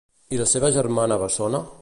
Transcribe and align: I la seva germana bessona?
I 0.37 0.39
la 0.39 0.47
seva 0.53 0.71
germana 0.79 1.21
bessona? 1.27 1.63